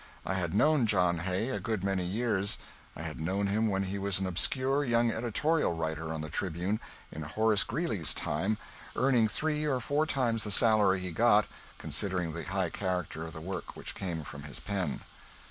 [0.25, 2.57] I had known John Hay a good many years,
[2.95, 6.79] I had known him when he was an obscure young editorial writer on the "Tribune"
[7.11, 8.57] in Horace Greely's time,
[8.95, 11.45] earning three or four times the salary he got,
[11.77, 15.01] considering the high character of the work which came from his pen.